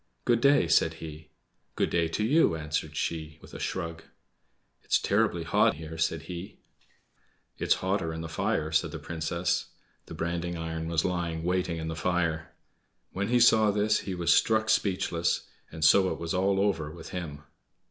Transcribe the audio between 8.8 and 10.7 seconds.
the Princess. The branding